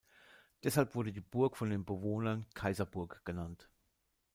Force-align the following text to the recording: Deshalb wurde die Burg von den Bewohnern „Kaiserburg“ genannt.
Deshalb 0.63 0.95
wurde 0.95 1.13
die 1.13 1.19
Burg 1.21 1.55
von 1.55 1.69
den 1.69 1.85
Bewohnern 1.85 2.47
„Kaiserburg“ 2.55 3.23
genannt. 3.23 3.69